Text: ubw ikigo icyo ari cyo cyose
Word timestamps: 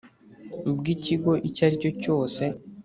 ubw 0.69 0.83
ikigo 0.95 1.31
icyo 1.47 1.61
ari 1.67 1.75
cyo 1.81 1.91
cyose 2.01 2.43